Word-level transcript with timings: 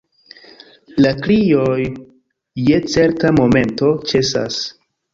La 1.05 1.11
krioj, 1.25 1.77
je 2.71 2.83
certa 2.97 3.35
momento, 3.39 3.95
ĉesas. 4.11 4.63